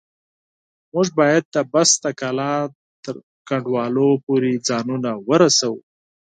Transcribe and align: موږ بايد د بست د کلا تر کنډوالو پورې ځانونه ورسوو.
موږ 0.93 1.07
بايد 1.17 1.43
د 1.55 1.57
بست 1.71 1.95
د 2.03 2.07
کلا 2.21 2.53
تر 3.03 3.15
کنډوالو 3.49 4.09
پورې 4.25 4.51
ځانونه 4.67 5.09
ورسوو. 5.29 5.79